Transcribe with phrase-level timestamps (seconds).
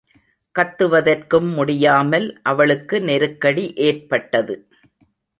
[0.55, 4.55] கத்துவதற்கும் முடியாமல் அவளுக்கு நெருக்கடி ஏற்பட்டது.